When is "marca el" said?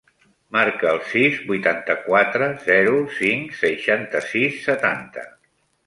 0.55-1.01